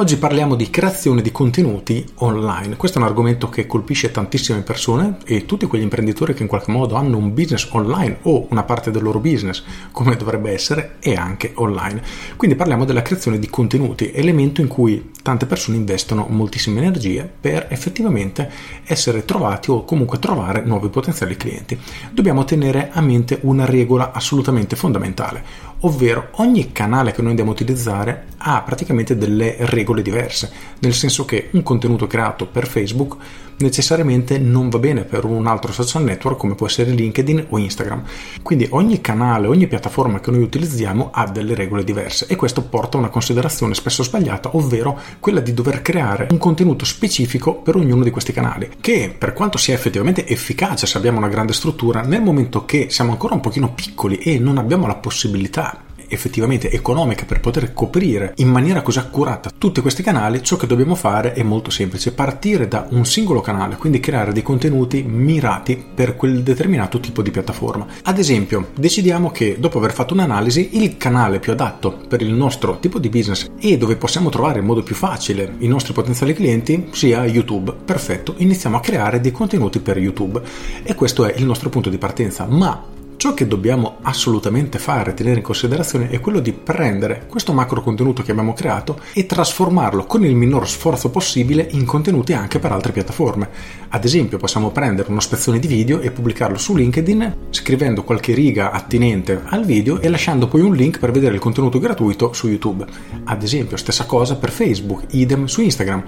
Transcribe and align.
Oggi 0.00 0.16
parliamo 0.16 0.54
di 0.54 0.70
creazione 0.70 1.22
di 1.22 1.32
contenuti 1.32 2.06
online. 2.18 2.76
Questo 2.76 2.98
è 2.98 3.02
un 3.02 3.08
argomento 3.08 3.48
che 3.48 3.66
colpisce 3.66 4.12
tantissime 4.12 4.60
persone 4.60 5.16
e 5.24 5.44
tutti 5.44 5.66
quegli 5.66 5.82
imprenditori 5.82 6.34
che 6.34 6.42
in 6.42 6.48
qualche 6.48 6.70
modo 6.70 6.94
hanno 6.94 7.16
un 7.16 7.34
business 7.34 7.66
online 7.72 8.18
o 8.22 8.46
una 8.50 8.62
parte 8.62 8.92
del 8.92 9.02
loro 9.02 9.18
business, 9.18 9.64
come 9.90 10.14
dovrebbe 10.14 10.52
essere, 10.52 10.98
è 11.00 11.14
anche 11.14 11.50
online. 11.56 12.00
Quindi 12.36 12.54
parliamo 12.54 12.84
della 12.84 13.02
creazione 13.02 13.40
di 13.40 13.50
contenuti, 13.50 14.12
elemento 14.12 14.60
in 14.60 14.68
cui 14.68 15.10
tante 15.20 15.46
persone 15.46 15.78
investono 15.78 16.26
moltissime 16.28 16.78
energie 16.78 17.28
per 17.40 17.66
effettivamente 17.68 18.48
essere 18.84 19.24
trovati 19.24 19.72
o 19.72 19.84
comunque 19.84 20.20
trovare 20.20 20.62
nuovi 20.62 20.90
potenziali 20.90 21.36
clienti. 21.36 21.76
Dobbiamo 22.12 22.44
tenere 22.44 22.90
a 22.92 23.00
mente 23.00 23.40
una 23.42 23.64
regola 23.64 24.12
assolutamente 24.12 24.76
fondamentale 24.76 25.68
ovvero 25.80 26.28
ogni 26.32 26.72
canale 26.72 27.12
che 27.12 27.20
noi 27.20 27.30
andiamo 27.30 27.50
a 27.50 27.54
utilizzare 27.54 28.26
ha 28.38 28.62
praticamente 28.62 29.16
delle 29.16 29.56
regole 29.58 29.87
diverse, 29.94 30.50
nel 30.80 30.94
senso 30.94 31.24
che 31.24 31.48
un 31.52 31.62
contenuto 31.62 32.06
creato 32.06 32.46
per 32.46 32.66
Facebook 32.66 33.16
necessariamente 33.58 34.38
non 34.38 34.68
va 34.68 34.78
bene 34.78 35.04
per 35.04 35.24
un 35.24 35.46
altro 35.46 35.72
social 35.72 36.02
network 36.02 36.38
come 36.38 36.54
può 36.54 36.66
essere 36.66 36.90
LinkedIn 36.90 37.46
o 37.48 37.58
Instagram. 37.58 38.02
Quindi 38.42 38.66
ogni 38.70 39.00
canale, 39.00 39.46
ogni 39.46 39.66
piattaforma 39.66 40.20
che 40.20 40.30
noi 40.30 40.42
utilizziamo 40.42 41.10
ha 41.12 41.26
delle 41.28 41.54
regole 41.54 41.84
diverse 41.84 42.26
e 42.26 42.36
questo 42.36 42.62
porta 42.62 42.96
a 42.96 43.00
una 43.00 43.08
considerazione 43.08 43.74
spesso 43.74 44.02
sbagliata, 44.02 44.56
ovvero 44.56 44.98
quella 45.20 45.40
di 45.40 45.54
dover 45.54 45.82
creare 45.82 46.28
un 46.30 46.38
contenuto 46.38 46.84
specifico 46.84 47.54
per 47.54 47.76
ognuno 47.76 48.04
di 48.04 48.10
questi 48.10 48.32
canali, 48.32 48.70
che 48.80 49.14
per 49.16 49.32
quanto 49.32 49.58
sia 49.58 49.74
effettivamente 49.74 50.26
efficace 50.26 50.86
se 50.86 50.96
abbiamo 50.96 51.18
una 51.18 51.28
grande 51.28 51.52
struttura, 51.52 52.02
nel 52.02 52.22
momento 52.22 52.64
che 52.64 52.86
siamo 52.90 53.12
ancora 53.12 53.34
un 53.34 53.40
pochino 53.40 53.72
piccoli 53.72 54.18
e 54.18 54.38
non 54.38 54.58
abbiamo 54.58 54.86
la 54.86 54.96
possibilità 54.96 55.86
effettivamente 56.08 56.70
economica 56.70 57.24
per 57.24 57.40
poter 57.40 57.72
coprire 57.72 58.32
in 58.36 58.48
maniera 58.48 58.82
così 58.82 58.98
accurata 58.98 59.50
tutti 59.56 59.80
questi 59.80 60.02
canali, 60.02 60.42
ciò 60.42 60.56
che 60.56 60.66
dobbiamo 60.66 60.94
fare 60.94 61.32
è 61.32 61.42
molto 61.42 61.70
semplice, 61.70 62.12
partire 62.12 62.68
da 62.68 62.86
un 62.90 63.04
singolo 63.04 63.40
canale, 63.40 63.76
quindi 63.76 64.00
creare 64.00 64.32
dei 64.32 64.42
contenuti 64.42 65.02
mirati 65.02 65.82
per 65.94 66.16
quel 66.16 66.42
determinato 66.42 67.00
tipo 67.00 67.22
di 67.22 67.30
piattaforma. 67.30 67.86
Ad 68.02 68.18
esempio, 68.18 68.70
decidiamo 68.76 69.30
che 69.30 69.56
dopo 69.58 69.78
aver 69.78 69.92
fatto 69.92 70.14
un'analisi 70.14 70.70
il 70.82 70.96
canale 70.96 71.40
più 71.40 71.52
adatto 71.52 72.00
per 72.08 72.22
il 72.22 72.32
nostro 72.32 72.78
tipo 72.78 72.98
di 72.98 73.08
business 73.08 73.50
e 73.58 73.76
dove 73.76 73.96
possiamo 73.96 74.30
trovare 74.30 74.60
in 74.60 74.64
modo 74.64 74.82
più 74.82 74.94
facile 74.94 75.54
i 75.58 75.68
nostri 75.68 75.92
potenziali 75.92 76.34
clienti 76.34 76.88
sia 76.92 77.24
YouTube. 77.24 77.74
Perfetto, 77.84 78.34
iniziamo 78.38 78.76
a 78.76 78.80
creare 78.80 79.20
dei 79.20 79.32
contenuti 79.32 79.80
per 79.80 79.98
YouTube 79.98 80.40
e 80.82 80.94
questo 80.94 81.24
è 81.24 81.34
il 81.36 81.44
nostro 81.44 81.68
punto 81.68 81.90
di 81.90 81.98
partenza, 81.98 82.46
ma 82.46 82.96
Ciò 83.18 83.34
che 83.34 83.48
dobbiamo 83.48 83.96
assolutamente 84.02 84.78
fare, 84.78 85.12
tenere 85.12 85.38
in 85.38 85.42
considerazione, 85.42 86.08
è 86.08 86.20
quello 86.20 86.38
di 86.38 86.52
prendere 86.52 87.24
questo 87.26 87.52
macro 87.52 87.82
contenuto 87.82 88.22
che 88.22 88.30
abbiamo 88.30 88.52
creato 88.52 89.00
e 89.12 89.26
trasformarlo 89.26 90.04
con 90.04 90.24
il 90.24 90.36
minor 90.36 90.68
sforzo 90.68 91.10
possibile 91.10 91.66
in 91.72 91.84
contenuti 91.84 92.32
anche 92.32 92.60
per 92.60 92.70
altre 92.70 92.92
piattaforme. 92.92 93.48
Ad 93.88 94.04
esempio, 94.04 94.38
possiamo 94.38 94.70
prendere 94.70 95.10
uno 95.10 95.18
spezzone 95.18 95.58
di 95.58 95.66
video 95.66 95.98
e 95.98 96.12
pubblicarlo 96.12 96.58
su 96.58 96.76
LinkedIn 96.76 97.34
scrivendo 97.50 98.04
qualche 98.04 98.34
riga 98.34 98.70
attinente 98.70 99.42
al 99.46 99.64
video 99.64 99.98
e 99.98 100.08
lasciando 100.08 100.46
poi 100.46 100.60
un 100.60 100.76
link 100.76 101.00
per 101.00 101.10
vedere 101.10 101.34
il 101.34 101.40
contenuto 101.40 101.80
gratuito 101.80 102.32
su 102.32 102.46
YouTube. 102.46 102.86
Ad 103.24 103.42
esempio, 103.42 103.76
stessa 103.76 104.06
cosa 104.06 104.36
per 104.36 104.52
Facebook, 104.52 105.06
idem 105.10 105.46
su 105.46 105.60
Instagram. 105.60 106.04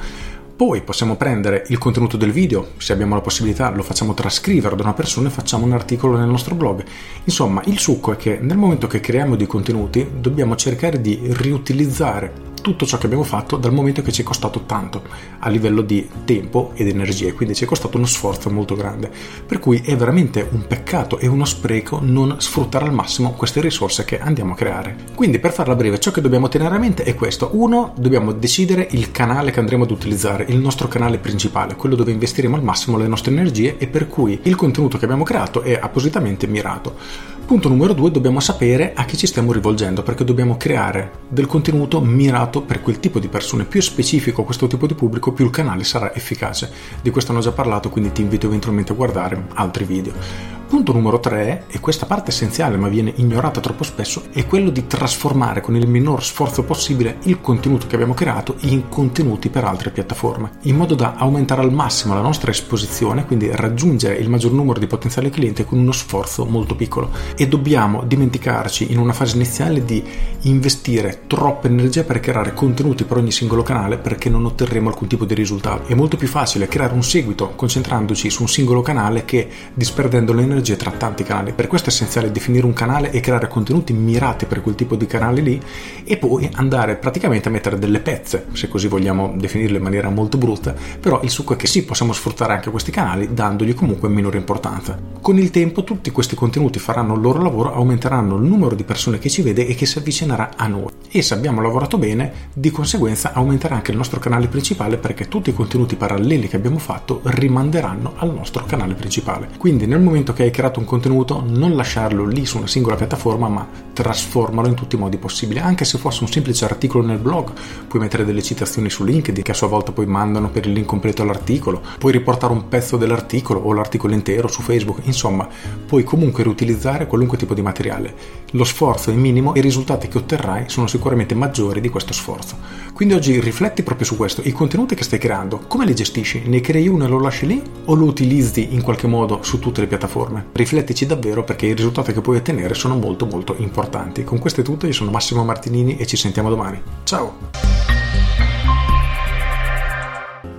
Poi 0.61 0.83
possiamo 0.83 1.17
prendere 1.17 1.65
il 1.69 1.79
contenuto 1.79 2.19
del 2.19 2.33
video, 2.33 2.73
se 2.77 2.93
abbiamo 2.93 3.15
la 3.15 3.23
possibilità 3.23 3.71
lo 3.71 3.83
facciamo 3.83 4.13
trascrivere 4.13 4.77
da 4.77 4.83
una 4.83 4.93
persona 4.93 5.29
e 5.29 5.31
facciamo 5.31 5.65
un 5.65 5.73
articolo 5.73 6.19
nel 6.19 6.29
nostro 6.29 6.55
blog. 6.55 6.85
Insomma, 7.25 7.63
il 7.65 7.79
succo 7.79 8.13
è 8.13 8.17
che 8.17 8.37
nel 8.43 8.59
momento 8.59 8.87
che 8.87 9.01
creiamo 9.01 9.37
dei 9.37 9.47
contenuti 9.47 10.07
dobbiamo 10.21 10.57
cercare 10.57 11.01
di 11.01 11.19
riutilizzare 11.23 12.50
tutto 12.61 12.87
ciò 12.87 12.99
che 12.99 13.07
abbiamo 13.07 13.25
fatto 13.25 13.57
dal 13.57 13.73
momento 13.73 14.03
che 14.03 14.13
ci 14.13 14.23
è 14.23 14.25
costato 14.25 14.65
tanto 14.67 15.03
a 15.39 15.49
livello 15.49 15.83
di 15.83 16.09
tempo 16.25 16.73
ed 16.75 16.89
energie, 16.89 17.33
quindi 17.33 17.55
ci 17.55 17.65
è 17.65 17.67
costato 17.67 17.97
uno 17.97 18.07
sforzo 18.07 18.51
molto 18.51 18.75
grande. 18.75 19.11
Per 19.47 19.59
cui 19.59 19.81
è 19.85 19.97
veramente 19.97 20.47
un 20.51 20.67
peccato 20.67 21.19
e 21.19 21.27
uno 21.27 21.45
spreco 21.45 22.01
non 22.03 22.37
sfruttare 22.39 22.85
al 22.85 22.93
massimo 22.93 23.33
queste 23.33 23.61
risorse 23.61 24.05
che 24.05 24.19
andiamo 24.19 24.53
a 24.53 24.57
creare. 24.57 24.97
Quindi 25.15 25.39
per 25.39 25.53
farla 25.53 25.75
breve, 25.75 25.99
ciò 26.01 26.11
che 26.11 26.21
dobbiamo 26.21 26.49
tenere 26.49 26.75
a 26.75 26.79
mente 26.79 27.05
è 27.05 27.15
questo. 27.15 27.51
Uno, 27.53 27.93
dobbiamo 27.97 28.33
decidere 28.33 28.89
il 28.91 29.11
canale 29.11 29.51
che 29.51 29.61
andremo 29.61 29.85
ad 29.85 29.91
utilizzare, 29.91 30.45
il 30.49 30.59
nostro 30.59 30.89
canale 30.89 31.19
principale, 31.19 31.77
quello 31.77 31.95
dove 31.95 32.13
investiremo 32.13 32.57
al 32.57 32.63
massimo 32.63 32.97
le 32.97 33.07
nostre 33.07 33.33
energie 33.33 33.77
e 33.79 33.87
per 33.87 34.07
cui 34.09 34.39
il 34.43 34.55
contenuto 34.55 34.99
che 34.99 35.05
abbiamo 35.05 35.25
creato 35.25 35.63
è 35.63 35.79
appositamente 35.81 36.47
mirato. 36.47 37.39
Punto 37.51 37.69
numero 37.69 37.95
due, 37.95 38.13
dobbiamo 38.13 38.39
sapere 38.39 38.93
a 38.95 39.05
chi 39.05 39.17
ci 39.17 39.27
stiamo 39.27 39.51
rivolgendo 39.51 40.05
perché 40.05 40.23
dobbiamo 40.23 40.57
creare 40.57 41.11
del 41.27 41.47
contenuto 41.47 42.01
mirato 42.01 42.63
per 42.63 42.81
quel 42.81 43.01
tipo 43.01 43.19
di 43.19 43.27
persone. 43.27 43.65
Più 43.65 43.83
specifico 43.83 44.45
questo 44.45 44.69
tipo 44.69 44.87
di 44.87 44.95
pubblico, 44.95 45.33
più 45.33 45.47
il 45.47 45.51
canale 45.51 45.83
sarà 45.83 46.15
efficace. 46.15 46.71
Di 47.03 47.11
questo 47.11 47.33
hanno 47.33 47.41
già 47.41 47.51
parlato, 47.51 47.91
quindi 47.91 48.13
ti 48.13 48.23
invito 48.23 48.47
eventualmente 48.47 48.93
a 48.93 48.95
guardare 48.95 49.47
altri 49.55 49.83
video. 49.83 50.60
Punto 50.71 50.93
numero 50.93 51.19
3, 51.19 51.65
e 51.67 51.81
questa 51.81 52.07
parte 52.07 52.31
essenziale 52.31 52.77
ma 52.77 52.87
viene 52.87 53.13
ignorata 53.17 53.59
troppo 53.59 53.83
spesso, 53.83 54.27
è 54.33 54.47
quello 54.47 54.71
di 54.71 54.87
trasformare 54.87 55.61
con 55.61 55.75
il 55.75 55.89
minor 55.89 56.23
sforzo 56.23 56.63
possibile 56.63 57.19
il 57.25 57.41
contenuto 57.41 57.89
che 57.89 57.97
abbiamo 57.97 58.15
creato 58.15 58.55
in 58.61 58.89
contenuti 58.89 59.49
per 59.49 59.65
altre 59.65 59.91
piattaforme, 59.91 60.53
in 60.63 60.77
modo 60.77 60.95
da 60.95 61.15
aumentare 61.17 61.63
al 61.63 61.73
massimo 61.73 62.15
la 62.15 62.21
nostra 62.21 62.53
esposizione, 62.53 63.27
quindi 63.27 63.51
raggiungere 63.53 64.15
il 64.19 64.31
maggior 64.31 64.53
numero 64.53 64.79
di 64.79 64.87
potenziali 64.87 65.29
clienti 65.29 65.65
con 65.65 65.77
uno 65.77 65.91
sforzo 65.91 66.45
molto 66.45 66.77
piccolo. 66.77 67.11
E 67.35 67.49
dobbiamo 67.49 68.05
dimenticarci 68.05 68.93
in 68.93 68.99
una 68.99 69.13
fase 69.13 69.35
iniziale 69.35 69.85
di 69.85 70.01
investire 70.43 71.23
troppa 71.27 71.67
energia 71.67 72.05
per 72.05 72.21
creare 72.21 72.55
contenuti 72.55 73.03
per 73.03 73.17
ogni 73.17 73.33
singolo 73.33 73.65
canale 73.65 73.99
perché 73.99 74.29
non 74.29 74.45
otterremo 74.45 74.89
alcun 74.89 75.09
tipo 75.09 75.25
di 75.25 75.35
risultato. 75.35 75.89
È 75.89 75.95
molto 75.97 76.17
più 76.17 76.29
facile 76.29 76.69
creare 76.69 76.95
un 76.95 77.03
seguito 77.03 77.55
concentrandoci 77.57 78.31
su 78.31 78.43
un 78.43 78.49
singolo 78.49 78.83
canale 78.83 79.25
che 79.25 79.49
disperdendo 79.75 80.33
l'energia 80.33 80.59
sinergie 80.61 80.77
tra 80.77 80.91
tanti 80.91 81.25
canali. 81.25 81.53
Per 81.53 81.67
questo 81.67 81.89
è 81.89 81.93
essenziale 81.93 82.31
definire 82.31 82.67
un 82.67 82.73
canale 82.73 83.11
e 83.11 83.21
creare 83.21 83.49
contenuti 83.49 83.93
mirati 83.93 84.47
per 84.47 84.63
quel 84.63 84.75
tipo 84.75 84.95
di 84.95 85.07
canale 85.07 85.41
lì 85.41 85.61
e 86.05 86.17
poi 86.17 86.49
andare 86.55 86.97
praticamente 86.97 87.49
a 87.49 87.51
mettere 87.51 87.79
delle 87.79 88.01
pezze, 88.01 88.47
se 88.53 88.69
così 88.69 88.87
vogliamo 88.87 89.35
definirle 89.37 89.79
in 89.79 89.83
maniera 89.83 90.11
molto 90.11 90.39
brutta, 90.39 90.75
però 91.01 91.21
il 91.23 91.31
succo 91.31 91.55
è 91.55 91.57
che 91.57 91.67
sì, 91.67 91.85
possiamo 91.85 92.13
sfruttare 92.13 92.53
anche 92.53 92.71
questi 92.71 92.91
canali 92.91 93.33
dandogli 93.33 93.75
comunque 93.75 94.09
minore 94.09 94.39
importanza. 94.39 94.99
Con 95.21 95.39
il 95.39 95.51
tempo 95.51 95.85
tutti 95.85 96.11
questi 96.11 96.35
contenuti 96.35 96.79
faranno 96.79 97.15
il 97.15 97.21
loro 97.21 97.43
lavoro, 97.43 97.75
aumenteranno 97.75 98.37
il 98.37 98.43
numero 98.43 98.75
di 98.75 98.85
persone 98.85 99.19
che 99.19 99.31
ci 99.31 99.43
vede 99.43 99.67
e 99.67 99.75
che 99.75 99.87
si 99.87 99.99
avvicinerà 99.99 100.51
a 100.57 100.67
noi. 100.67 100.89
E 101.13 101.23
se 101.23 101.35
abbiamo 101.35 101.61
lavorato 101.61 101.99
bene, 101.99 102.49
di 102.53 102.71
conseguenza 102.71 103.33
aumenterà 103.33 103.75
anche 103.75 103.91
il 103.91 103.97
nostro 103.97 104.21
canale 104.21 104.47
principale 104.47 104.97
perché 104.97 105.29
tutti 105.29 105.51
i 105.51 105.55
contenuti 105.55 105.97
paralleli 105.97 106.49
che 106.49 106.57
abbiamo 106.57 106.79
fatto 106.79 107.21
rimanderanno 107.25 108.13
al 108.17 108.33
nostro 108.33 108.65
canale 108.65 108.95
principale. 108.95 109.49
Quindi 109.59 109.87
nel 109.87 110.01
momento 110.01 110.33
che 110.33 110.45
hai 110.45 110.50
hai 110.51 110.57
creato 110.57 110.81
un 110.81 110.85
contenuto, 110.85 111.43
non 111.47 111.75
lasciarlo 111.75 112.27
lì 112.27 112.45
su 112.45 112.59
una 112.59 112.67
singola 112.67 112.97
piattaforma, 112.97 113.49
ma 113.49 113.67
trasformalo 113.93 114.69
in 114.69 114.75
tutti 114.75 114.97
i 114.97 114.99
modi 114.99 115.17
possibili. 115.17 115.61
Anche 115.61 115.85
se 115.85 115.97
fosse 115.97 116.23
un 116.25 116.31
semplice 116.31 116.65
articolo 116.65 117.07
nel 117.07 117.19
blog, 117.19 117.53
puoi 117.87 118.03
mettere 118.03 118.25
delle 118.25 118.43
citazioni 118.43 118.91
su 118.91 119.05
LinkedIn 119.05 119.43
che 119.43 119.53
a 119.53 119.55
sua 119.55 119.69
volta 119.69 119.93
poi 119.93 120.07
mandano 120.07 120.51
per 120.51 120.67
il 120.67 120.73
link 120.73 120.87
completo 120.87 121.23
all'articolo, 121.23 121.81
puoi 121.99 122.13
riportare 122.13 122.53
un 122.53 122.69
pezzo 122.69 122.97
dell'articolo 122.97 123.61
o 123.61 123.73
l'articolo 123.73 124.13
intero 124.13 124.49
su 124.49 124.63
Facebook, 124.63 124.99
insomma, 125.05 125.49
puoi 125.87 126.05
comunque 126.05 126.43
riutilizzare 126.43 127.07
qualunque 127.07 127.39
tipo 127.39 127.55
di 127.55 127.63
materiale. 127.63 128.15
Lo 128.53 128.65
sforzo 128.65 129.11
è 129.11 129.15
minimo 129.15 129.55
e 129.55 129.61
i 129.61 129.63
risultati 129.63 130.09
che 130.09 130.19
otterrai 130.19 130.65
sono 130.69 130.89
sicuramente 130.89 131.35
maggiori 131.35 131.81
di 131.81 131.89
questo 131.89 132.13
sforzo. 132.13 132.89
Quindi 133.01 133.17
oggi 133.17 133.41
rifletti 133.41 133.83
proprio 133.83 134.05
su 134.05 134.15
questo, 134.15 134.43
i 134.45 134.53
contenuti 134.53 134.95
che 134.95 135.05
stai 135.05 135.19
creando, 135.19 135.61
come 135.67 135.87
li 135.87 135.95
gestisci? 135.95 136.43
Ne 136.45 136.61
crei 136.61 136.87
uno 136.87 137.07
e 137.07 137.09
lo 137.09 137.19
lasci 137.19 137.47
lì 137.47 137.63
o 137.87 137.95
lo 137.95 138.05
utilizzi 138.05 138.75
in 138.75 138.83
qualche 138.83 139.07
modo 139.07 139.43
su 139.43 139.59
tutte 139.59 139.81
le 139.81 139.87
piattaforme? 139.87 140.49
Riflettici 140.53 141.07
davvero 141.07 141.43
perché 141.43 141.65
i 141.65 141.73
risultati 141.73 142.13
che 142.13 142.21
puoi 142.21 142.37
ottenere 142.37 142.75
sono 142.75 142.97
molto 142.97 143.25
molto 143.25 143.55
importanti. 143.57 144.23
Con 144.23 144.39
questo 144.39 144.61
è 144.61 144.65
tutto, 144.65 144.87
io 144.87 144.93
sono 144.93 145.11
Massimo 145.11 145.45
Martinini 145.45 145.97
e 145.97 146.07
ci 146.07 146.19
sentiamo 146.19 146.51
domani. 146.51 146.79
Ciao! 147.05 147.70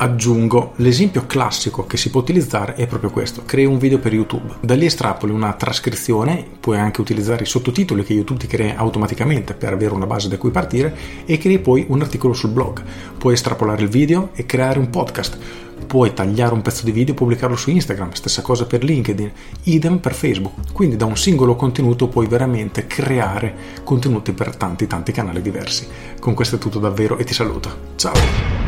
Aggiungo 0.01 0.73
l'esempio 0.77 1.27
classico 1.27 1.85
che 1.85 1.95
si 1.95 2.09
può 2.09 2.21
utilizzare 2.21 2.73
è 2.73 2.87
proprio 2.87 3.11
questo 3.11 3.43
crei 3.45 3.65
un 3.65 3.77
video 3.77 3.99
per 3.99 4.13
youtube 4.13 4.55
da 4.59 4.73
lì 4.73 4.85
estrapoli 4.85 5.31
una 5.31 5.53
trascrizione 5.53 6.43
puoi 6.59 6.79
anche 6.79 7.01
utilizzare 7.01 7.43
i 7.43 7.47
sottotitoli 7.47 8.03
che 8.03 8.13
youtube 8.13 8.39
ti 8.39 8.47
crea 8.47 8.77
automaticamente 8.77 9.53
per 9.53 9.73
avere 9.73 9.93
una 9.93 10.07
base 10.07 10.27
da 10.27 10.37
cui 10.37 10.49
partire 10.49 10.95
e 11.25 11.37
crei 11.37 11.59
poi 11.59 11.85
un 11.87 12.01
articolo 12.01 12.33
sul 12.33 12.49
blog 12.49 12.81
puoi 13.15 13.35
estrapolare 13.35 13.83
il 13.83 13.89
video 13.89 14.29
e 14.33 14.47
creare 14.47 14.79
un 14.79 14.89
podcast 14.89 15.37
puoi 15.85 16.13
tagliare 16.13 16.53
un 16.53 16.63
pezzo 16.63 16.83
di 16.83 16.91
video 16.91 17.13
e 17.13 17.17
pubblicarlo 17.17 17.55
su 17.55 17.69
Instagram, 17.69 18.11
stessa 18.11 18.43
cosa 18.43 18.65
per 18.65 18.83
LinkedIn, 18.83 19.31
idem 19.63 19.97
per 19.97 20.13
Facebook. 20.13 20.71
Quindi 20.71 20.95
da 20.95 21.05
un 21.05 21.17
singolo 21.17 21.55
contenuto 21.55 22.07
puoi 22.07 22.27
veramente 22.27 22.85
creare 22.85 23.81
contenuti 23.83 24.31
per 24.31 24.55
tanti 24.55 24.87
tanti 24.87 25.11
canali 25.11 25.41
diversi. 25.41 25.87
Con 26.19 26.35
questo 26.35 26.57
è 26.57 26.59
tutto 26.59 26.79
davvero 26.79 27.17
e 27.17 27.23
ti 27.23 27.33
saluto. 27.33 27.75
Ciao! 27.95 28.60